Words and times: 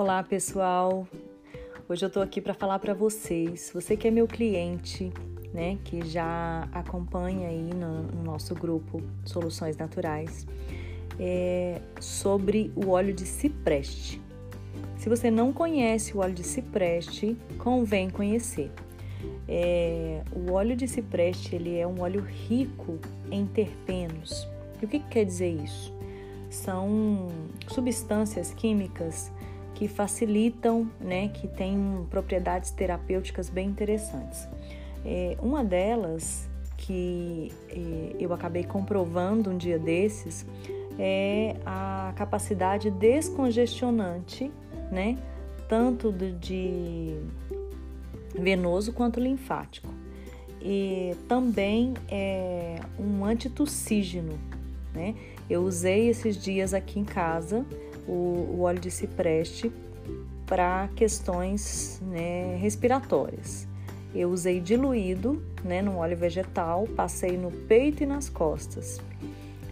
Olá, 0.00 0.22
pessoal. 0.22 1.08
Hoje 1.88 2.06
eu 2.06 2.08
tô 2.08 2.20
aqui 2.20 2.40
para 2.40 2.54
falar 2.54 2.78
para 2.78 2.94
vocês, 2.94 3.72
você 3.74 3.96
que 3.96 4.06
é 4.06 4.12
meu 4.12 4.28
cliente, 4.28 5.12
né, 5.52 5.76
que 5.82 6.08
já 6.08 6.68
acompanha 6.70 7.48
aí 7.48 7.74
no, 7.74 8.04
no 8.04 8.22
nosso 8.22 8.54
grupo 8.54 9.02
Soluções 9.24 9.76
Naturais, 9.76 10.46
é, 11.18 11.80
sobre 11.98 12.70
o 12.76 12.90
óleo 12.90 13.12
de 13.12 13.26
cipreste. 13.26 14.22
Se 14.96 15.08
você 15.08 15.32
não 15.32 15.52
conhece 15.52 16.16
o 16.16 16.20
óleo 16.20 16.34
de 16.34 16.44
cipreste, 16.44 17.36
convém 17.58 18.08
conhecer. 18.08 18.70
É, 19.48 20.22
o 20.30 20.52
óleo 20.52 20.76
de 20.76 20.86
cipreste 20.86 21.56
ele 21.56 21.76
é 21.76 21.84
um 21.84 22.02
óleo 22.02 22.20
rico 22.20 23.00
em 23.32 23.44
terpenos. 23.46 24.46
E 24.80 24.84
o 24.84 24.88
que, 24.88 25.00
que 25.00 25.08
quer 25.08 25.24
dizer 25.24 25.50
isso? 25.50 25.92
São 26.50 27.26
substâncias 27.66 28.54
químicas 28.54 29.32
que 29.78 29.86
facilitam, 29.86 30.90
né, 31.00 31.28
que 31.28 31.46
têm 31.46 32.04
propriedades 32.10 32.72
terapêuticas 32.72 33.48
bem 33.48 33.68
interessantes. 33.68 34.48
É, 35.06 35.36
uma 35.40 35.62
delas 35.62 36.48
que 36.76 37.52
é, 37.70 38.16
eu 38.18 38.32
acabei 38.32 38.64
comprovando 38.64 39.50
um 39.50 39.56
dia 39.56 39.78
desses 39.78 40.44
é 40.98 41.54
a 41.64 42.12
capacidade 42.16 42.90
descongestionante, 42.90 44.50
né, 44.90 45.16
tanto 45.68 46.10
de 46.12 47.14
venoso 48.34 48.92
quanto 48.92 49.20
linfático. 49.20 49.94
E 50.60 51.14
também 51.28 51.94
é 52.08 52.80
um 52.98 53.24
antitussígeno, 53.24 54.36
né? 54.92 55.14
Eu 55.48 55.62
usei 55.62 56.08
esses 56.08 56.36
dias 56.36 56.74
aqui 56.74 56.98
em 56.98 57.04
casa 57.04 57.64
o, 58.08 58.56
o 58.56 58.60
óleo 58.62 58.80
de 58.80 58.90
cipreste 58.90 59.70
para 60.46 60.88
questões 60.96 62.00
né, 62.02 62.56
respiratórias. 62.56 63.68
Eu 64.14 64.30
usei 64.30 64.60
diluído 64.60 65.42
né, 65.62 65.82
no 65.82 65.98
óleo 65.98 66.16
vegetal, 66.16 66.88
passei 66.96 67.36
no 67.36 67.52
peito 67.52 68.02
e 68.02 68.06
nas 68.06 68.30
costas. 68.30 69.00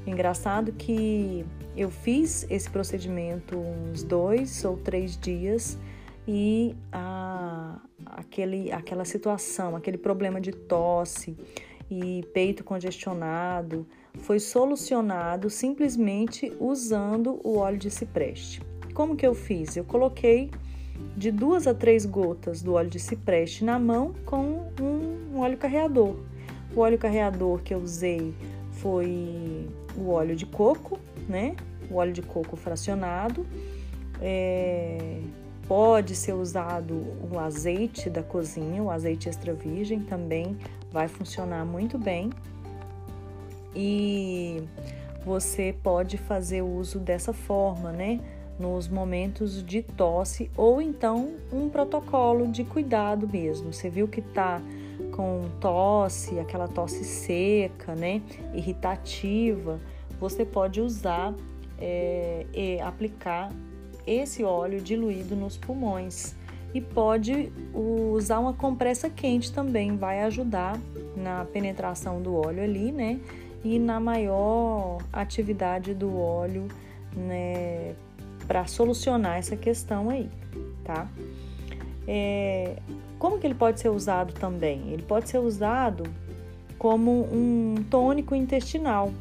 Engraçado 0.07 0.73
que 0.73 1.45
eu 1.77 1.91
fiz 1.91 2.47
esse 2.51 2.69
procedimento 2.70 3.59
uns 3.59 4.03
dois 4.03 4.64
ou 4.64 4.77
três 4.77 5.17
dias 5.17 5.79
e 6.29 6.77
a, 6.92 7.81
aquele, 8.05 8.70
aquela 8.70 9.05
situação, 9.05 9.75
aquele 9.75 9.98
problema 9.98 10.41
de 10.41 10.53
tosse 10.53 11.37
e 11.91 12.25
peito 12.34 12.62
congestionado, 12.62 13.87
foi 14.19 14.39
solucionado 14.39 15.48
simplesmente 15.50 16.53
usando 16.59 17.41
o 17.45 17.59
óleo 17.59 17.78
de 17.78 17.91
cipreste. 17.91 18.62
Como 18.95 19.17
que 19.17 19.27
eu 19.27 19.34
fiz? 19.34 19.77
Eu 19.77 19.84
coloquei 19.84 20.50
de 21.17 21.31
duas 21.31 21.67
a 21.67 21.75
três 21.75 22.05
gotas 22.06 22.62
do 22.62 22.75
óleo 22.75 22.91
de 22.91 22.98
cipreste 22.98 23.64
na 23.64 23.78
mão 23.78 24.14
com 24.25 24.70
um 24.81 25.39
óleo 25.39 25.56
carreador. 25.56 26.17
O 26.75 26.81
óleo 26.81 26.98
carreador 26.98 27.62
que 27.62 27.75
eu 27.75 27.78
usei 27.78 28.34
foi 28.73 29.69
o 29.97 30.11
óleo 30.11 30.34
de 30.36 30.47
coco, 30.47 30.98
né? 31.28 31.55
O 31.91 31.97
óleo 31.97 32.12
de 32.12 32.23
coco 32.23 32.56
fracionado. 32.56 33.47
É... 34.20 35.20
Pode 35.67 36.14
ser 36.14 36.33
usado 36.33 36.95
o 37.28 37.41
azeite 37.41 38.08
da 38.08 38.23
cozinha, 38.23 38.80
o 38.83 38.89
azeite 38.89 39.28
extra 39.28 39.53
virgem 39.53 40.01
também 40.01 40.56
vai 40.92 41.08
funcionar 41.08 41.64
muito 41.64 41.98
bem 41.98 42.30
e 43.77 44.62
você 45.24 45.74
pode 45.82 46.16
fazer 46.16 46.62
uso 46.62 46.98
dessa 46.98 47.32
forma, 47.32 47.92
né? 47.92 48.20
Nos 48.58 48.88
momentos 48.88 49.62
de 49.62 49.83
tosse 49.83 50.50
ou 50.56 50.80
então 50.80 51.34
um 51.52 51.68
protocolo 51.68 52.48
de 52.48 52.64
cuidado 52.64 53.28
mesmo. 53.30 53.73
Você 53.73 53.90
viu 53.90 54.08
que 54.08 54.23
tá 54.23 54.62
com 55.14 55.42
tosse, 55.61 56.39
aquela 56.39 56.67
tosse 56.67 57.05
seca, 57.05 57.95
né? 57.95 58.23
Irritativa, 58.55 59.78
você 60.18 60.45
pode 60.45 60.80
usar 60.80 61.34
é, 61.78 62.46
e 62.55 62.80
aplicar 62.80 63.52
esse 64.06 64.42
óleo 64.42 64.80
diluído 64.80 65.36
nos 65.36 65.58
pulmões 65.58 66.34
e 66.72 66.80
pode 66.80 67.51
usar 67.74 68.39
uma 68.39 68.52
compressa 68.52 69.08
quente 69.08 69.52
também, 69.52 69.96
vai 69.96 70.20
ajudar 70.22 70.78
na 71.17 71.45
penetração 71.45 72.20
do 72.20 72.34
óleo 72.34 72.62
ali, 72.62 72.92
né? 72.92 73.18
E 73.74 73.78
na 73.80 73.98
maior 73.98 74.98
atividade 75.12 75.92
do 75.92 76.16
óleo, 76.16 76.68
né, 77.16 77.94
para 78.46 78.64
solucionar 78.66 79.38
essa 79.38 79.56
questão 79.56 80.08
aí, 80.08 80.28
tá? 80.84 81.08
É, 82.06 82.77
como 83.18 83.38
que 83.38 83.46
ele 83.46 83.54
pode 83.54 83.80
ser 83.80 83.88
usado 83.88 84.32
também? 84.34 84.92
Ele 84.92 85.02
pode 85.02 85.28
ser 85.28 85.38
usado 85.38 86.04
como 86.78 87.28
um 87.32 87.74
tônico 87.90 88.36
intestinal, 88.36 89.12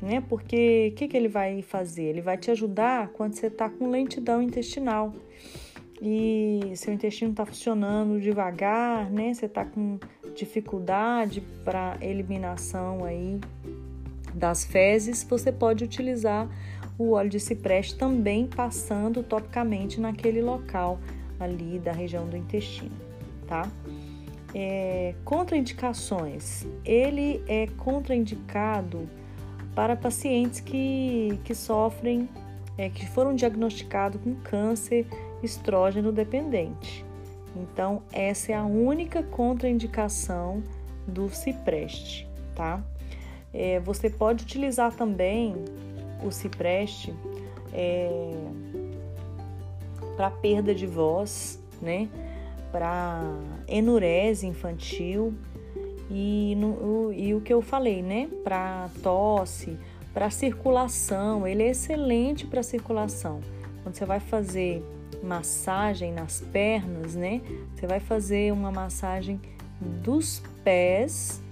né? 0.00 0.20
Porque 0.28 0.90
o 0.92 0.96
que, 0.96 1.06
que 1.06 1.16
ele 1.16 1.28
vai 1.28 1.62
fazer? 1.62 2.04
Ele 2.04 2.20
vai 2.20 2.36
te 2.36 2.50
ajudar 2.50 3.08
quando 3.08 3.34
você 3.34 3.46
está 3.46 3.68
com 3.68 3.88
lentidão 3.88 4.42
intestinal 4.42 5.14
e 6.00 6.72
seu 6.74 6.92
intestino 6.92 7.30
está 7.30 7.46
funcionando 7.46 8.20
devagar, 8.20 9.08
né? 9.08 9.32
Você 9.32 9.46
está 9.46 9.64
com 9.64 10.00
dificuldade 10.34 11.40
para 11.64 11.96
eliminação 12.00 13.04
aí 13.04 13.38
das 14.34 14.64
fezes, 14.64 15.24
você 15.24 15.52
pode 15.52 15.84
utilizar 15.84 16.48
o 16.98 17.12
óleo 17.12 17.30
de 17.30 17.40
cipreste 17.40 17.96
também 17.96 18.46
passando 18.46 19.22
topicamente 19.22 20.00
naquele 20.00 20.40
local 20.40 20.98
ali 21.40 21.78
da 21.78 21.92
região 21.92 22.26
do 22.26 22.36
intestino, 22.36 22.94
tá? 23.46 23.68
É, 24.54 25.14
contraindicações. 25.24 26.66
Ele 26.84 27.42
é 27.48 27.66
contraindicado 27.78 29.08
para 29.74 29.96
pacientes 29.96 30.60
que, 30.60 31.40
que 31.44 31.54
sofrem, 31.54 32.28
é, 32.76 32.88
que 32.88 33.08
foram 33.08 33.34
diagnosticados 33.34 34.20
com 34.20 34.34
câncer 34.36 35.06
estrógeno 35.42 36.12
dependente. 36.12 37.04
Então, 37.56 38.02
essa 38.12 38.52
é 38.52 38.54
a 38.54 38.64
única 38.64 39.22
contraindicação 39.22 40.62
do 41.06 41.28
cipreste, 41.28 42.28
tá? 42.54 42.82
É, 43.52 43.80
você 43.80 44.08
pode 44.08 44.44
utilizar 44.44 44.92
também 44.94 45.54
o 46.24 46.30
cipreste 46.30 47.14
é, 47.72 48.30
para 50.16 50.30
perda 50.30 50.74
de 50.74 50.86
voz, 50.86 51.60
né? 51.80 52.08
Para 52.70 53.22
enurese 53.68 54.46
infantil 54.46 55.34
e, 56.10 56.54
no, 56.56 56.68
o, 56.68 57.12
e 57.12 57.34
o 57.34 57.40
que 57.40 57.52
eu 57.52 57.60
falei, 57.60 58.02
né? 58.02 58.28
Para 58.42 58.88
tosse, 59.02 59.76
para 60.14 60.30
circulação, 60.30 61.46
ele 61.46 61.62
é 61.62 61.70
excelente 61.70 62.46
para 62.46 62.62
circulação. 62.62 63.40
Quando 63.82 63.94
você 63.94 64.04
vai 64.04 64.20
fazer 64.20 64.82
massagem 65.22 66.12
nas 66.12 66.40
pernas, 66.40 67.14
né? 67.14 67.40
Você 67.74 67.86
vai 67.86 68.00
fazer 68.00 68.52
uma 68.52 68.70
massagem 68.70 69.40
dos 69.80 70.42
pés 70.62 71.42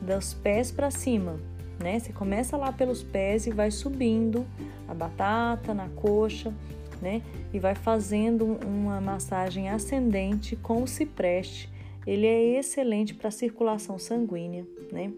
dos 0.00 0.34
pés 0.34 0.70
para 0.70 0.90
cima, 0.90 1.38
né? 1.78 1.98
Você 1.98 2.12
começa 2.12 2.56
lá 2.56 2.72
pelos 2.72 3.02
pés 3.02 3.46
e 3.46 3.50
vai 3.50 3.70
subindo 3.70 4.46
a 4.88 4.94
batata 4.94 5.72
na 5.72 5.88
coxa, 5.88 6.52
né? 7.00 7.22
E 7.52 7.58
vai 7.58 7.74
fazendo 7.74 8.58
uma 8.64 9.00
massagem 9.00 9.68
ascendente 9.68 10.56
com 10.56 10.82
o 10.82 10.86
cipreste. 10.86 11.70
Ele 12.06 12.26
é 12.26 12.58
excelente 12.58 13.14
para 13.14 13.30
circulação 13.30 13.98
sanguínea, 13.98 14.66
né? 14.90 15.12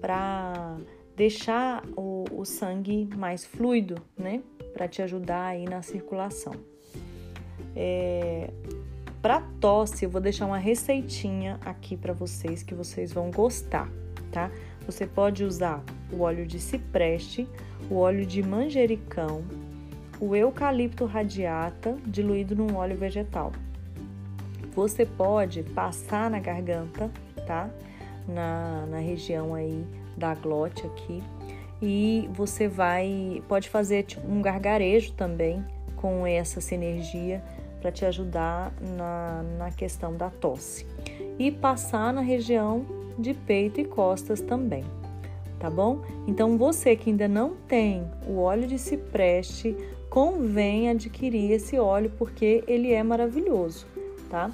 Para 0.00 0.76
deixar 1.16 1.84
o, 1.96 2.24
o, 2.30 2.44
sangue 2.44 3.08
mais 3.16 3.44
fluido, 3.44 3.96
né? 4.16 4.40
Para 4.72 4.86
te 4.86 5.02
ajudar 5.02 5.46
aí 5.46 5.64
na 5.64 5.82
circulação. 5.82 6.54
É, 7.74 8.50
para 9.20 9.40
tosse, 9.60 10.04
eu 10.04 10.10
vou 10.10 10.20
deixar 10.20 10.46
uma 10.46 10.58
receitinha 10.58 11.58
aqui 11.64 11.96
para 11.96 12.12
vocês 12.12 12.62
que 12.62 12.72
vocês 12.72 13.12
vão 13.12 13.32
gostar 13.32 13.90
tá? 14.30 14.50
Você 14.86 15.06
pode 15.06 15.44
usar 15.44 15.82
o 16.12 16.22
óleo 16.22 16.46
de 16.46 16.58
cipreste, 16.58 17.46
o 17.90 17.96
óleo 17.96 18.24
de 18.24 18.42
manjericão, 18.42 19.42
o 20.20 20.34
eucalipto 20.34 21.04
radiata 21.04 21.96
diluído 22.06 22.56
num 22.56 22.76
óleo 22.76 22.96
vegetal. 22.96 23.52
Você 24.74 25.04
pode 25.04 25.62
passar 25.62 26.30
na 26.30 26.38
garganta, 26.38 27.10
tá? 27.46 27.68
Na, 28.26 28.86
na 28.86 28.98
região 28.98 29.54
aí 29.54 29.84
da 30.16 30.34
glote 30.34 30.86
aqui. 30.86 31.22
E 31.80 32.28
você 32.32 32.66
vai, 32.66 33.42
pode 33.48 33.68
fazer 33.68 34.02
tipo, 34.04 34.26
um 34.26 34.42
gargarejo 34.42 35.12
também 35.12 35.64
com 35.96 36.26
essa 36.26 36.60
sinergia 36.60 37.42
para 37.80 37.92
te 37.92 38.04
ajudar 38.04 38.72
na, 38.80 39.42
na 39.58 39.70
questão 39.70 40.16
da 40.16 40.30
tosse. 40.30 40.86
E 41.38 41.50
passar 41.50 42.12
na 42.12 42.20
região 42.20 42.84
de 43.18 43.34
peito 43.34 43.80
e 43.80 43.84
costas 43.84 44.40
também, 44.40 44.84
tá 45.58 45.68
bom? 45.68 46.00
Então 46.26 46.56
você 46.56 46.94
que 46.94 47.10
ainda 47.10 47.26
não 47.26 47.54
tem 47.66 48.04
o 48.26 48.38
óleo 48.38 48.66
de 48.66 48.78
cipreste, 48.78 49.76
convém 50.08 50.88
adquirir 50.88 51.52
esse 51.52 51.78
óleo 51.78 52.12
porque 52.16 52.62
ele 52.66 52.92
é 52.92 53.02
maravilhoso, 53.02 53.86
tá? 54.30 54.50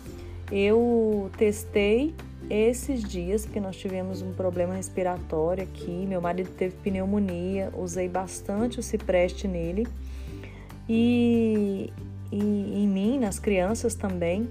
Eu 0.51 1.31
testei 1.37 2.15
esses 2.51 3.03
dias 3.03 3.47
que 3.47 3.59
nós 3.59 3.77
tivemos 3.77 4.21
um 4.21 4.33
problema 4.33 4.75
respiratório 4.75 5.65
aqui, 5.65 6.05
meu 6.07 6.21
marido 6.21 6.51
teve 6.51 6.77
pneumonia, 6.77 7.73
usei 7.77 8.09
bastante 8.09 8.79
o 8.79 8.83
cipreste 8.83 9.49
nele 9.49 9.87
e, 10.89 11.91
e 12.31 12.39
em 12.39 12.87
mim, 12.87 13.19
nas 13.19 13.39
crianças 13.39 13.95
também. 13.95 14.49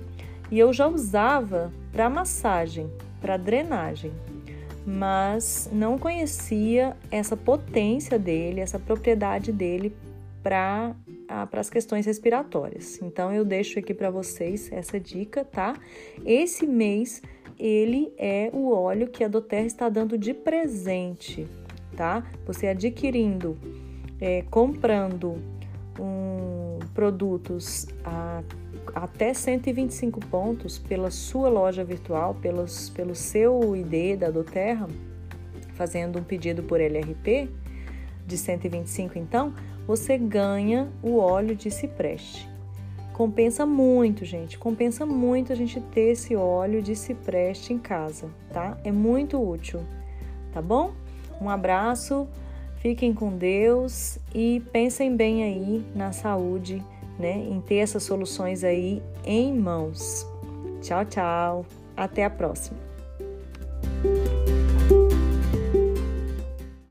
E 0.52 0.60
eu 0.60 0.74
já 0.74 0.88
usava 0.88 1.72
para 1.92 2.10
massagem, 2.10 2.90
para 3.24 3.38
drenagem, 3.38 4.12
mas 4.86 5.70
não 5.72 5.98
conhecia 5.98 6.98
essa 7.10 7.38
potência 7.38 8.20
dele, 8.20 8.60
essa 8.60 8.78
propriedade 8.78 9.50
dele 9.54 9.96
para 10.44 10.94
as 11.54 11.70
questões 11.70 12.06
respiratórias. 12.06 13.02
Então 13.02 13.32
eu 13.32 13.46
deixo 13.46 13.80
aqui 13.80 13.94
para 13.94 14.10
vocês 14.10 14.70
essa 14.74 15.00
dica, 15.00 15.46
tá? 15.46 15.74
Esse 16.26 16.68
mês 16.68 17.22
ele 17.58 18.14
é 18.18 18.50
o 18.52 18.74
óleo 18.74 19.08
que 19.08 19.24
a 19.24 19.30
Doterra 19.30 19.66
está 19.66 19.88
dando 19.88 20.18
de 20.18 20.34
presente, 20.34 21.48
tá? 21.96 22.28
Você 22.46 22.68
adquirindo, 22.68 23.58
é, 24.20 24.42
comprando 24.52 25.38
um, 25.98 26.78
produtos 26.94 27.88
a, 28.04 28.44
até 28.94 29.34
125 29.34 30.20
pontos 30.28 30.78
pela 30.78 31.10
sua 31.10 31.50
loja 31.50 31.84
virtual, 31.84 32.36
pelos, 32.36 32.90
pelo 32.90 33.16
seu 33.16 33.76
ID 33.76 34.20
da 34.20 34.30
Doterra, 34.30 34.88
fazendo 35.74 36.20
um 36.20 36.24
pedido 36.24 36.64
por 36.64 36.80
LRP 36.80 37.50
de 38.26 38.38
125 38.38 39.18
então, 39.18 39.54
você 39.86 40.18
ganha 40.18 40.90
o 41.02 41.18
óleo 41.18 41.56
de 41.56 41.70
cipreste. 41.70 42.50
Compensa 43.14 43.66
muito, 43.66 44.26
gente. 44.26 44.58
Compensa 44.58 45.06
muito 45.06 45.54
a 45.54 45.56
gente 45.56 45.80
ter 45.80 46.12
esse 46.12 46.36
óleo 46.36 46.82
de 46.82 46.96
cipreste 46.96 47.72
em 47.72 47.78
casa, 47.78 48.30
tá? 48.52 48.78
É 48.84 48.92
muito 48.92 49.40
útil, 49.40 49.82
tá 50.52 50.62
bom? 50.62 50.94
Um 51.40 51.50
abraço, 51.50 52.28
fiquem 52.78 53.14
com 53.14 53.38
Deus 53.38 54.18
e 54.34 54.64
pensem 54.72 55.16
bem 55.16 55.44
aí 55.44 55.86
na 55.94 56.12
saúde, 56.12 56.84
né? 57.18 57.38
Em 57.38 57.60
ter 57.62 57.76
essas 57.76 58.04
soluções 58.04 58.64
aí 58.64 59.02
em 59.26 59.54
mãos. 59.54 60.28
Tchau, 60.82 61.06
tchau. 61.06 61.66
Até 61.96 62.26
a 62.26 62.30
próxima. 62.30 62.93